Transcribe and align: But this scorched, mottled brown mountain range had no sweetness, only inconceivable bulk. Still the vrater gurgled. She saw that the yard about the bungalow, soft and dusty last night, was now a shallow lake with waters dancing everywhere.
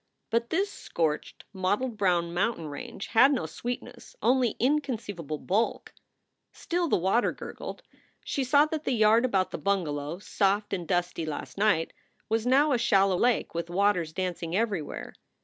But 0.31 0.49
this 0.49 0.73
scorched, 0.73 1.43
mottled 1.53 1.95
brown 1.95 2.33
mountain 2.33 2.65
range 2.69 3.05
had 3.09 3.31
no 3.31 3.45
sweetness, 3.45 4.15
only 4.19 4.55
inconceivable 4.59 5.37
bulk. 5.37 5.93
Still 6.51 6.87
the 6.87 6.97
vrater 6.97 7.31
gurgled. 7.37 7.83
She 8.25 8.43
saw 8.43 8.65
that 8.65 8.83
the 8.83 8.93
yard 8.93 9.25
about 9.25 9.51
the 9.51 9.59
bungalow, 9.59 10.17
soft 10.17 10.73
and 10.73 10.87
dusty 10.87 11.23
last 11.27 11.55
night, 11.55 11.93
was 12.29 12.47
now 12.47 12.71
a 12.71 12.79
shallow 12.79 13.15
lake 13.15 13.53
with 13.53 13.69
waters 13.69 14.11
dancing 14.11 14.55
everywhere. 14.55 15.13